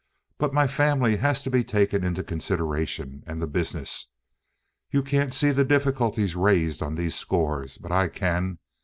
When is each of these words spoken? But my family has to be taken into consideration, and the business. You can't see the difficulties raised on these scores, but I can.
But 0.39 0.51
my 0.51 0.65
family 0.65 1.17
has 1.17 1.43
to 1.43 1.51
be 1.51 1.63
taken 1.63 2.03
into 2.03 2.23
consideration, 2.23 3.23
and 3.27 3.39
the 3.39 3.45
business. 3.45 4.09
You 4.89 5.03
can't 5.03 5.31
see 5.31 5.51
the 5.51 5.63
difficulties 5.63 6.35
raised 6.35 6.81
on 6.81 6.95
these 6.95 7.13
scores, 7.13 7.77
but 7.77 7.91
I 7.91 8.07
can. 8.07 8.57